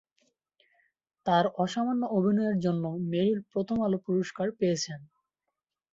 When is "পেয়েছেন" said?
4.59-4.99